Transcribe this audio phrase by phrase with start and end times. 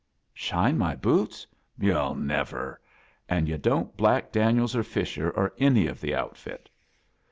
[0.33, 1.45] "Shine my boots?
[1.79, 2.81] Yo'II never!
[3.29, 6.71] And yu* don't black Daniels or Fisher, or any of the outfit."